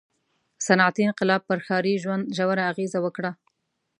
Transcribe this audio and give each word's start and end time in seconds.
•صنعتي 0.65 1.01
انقلاب 1.09 1.41
پر 1.49 1.59
ښاري 1.65 1.93
ژوند 2.03 2.23
ژوره 2.37 2.63
اغېزه 2.71 2.99
وکړه. 3.05 3.31